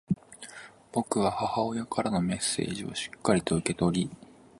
[0.91, 4.17] 僕は母親からのメッセージをしっかりと受け取り、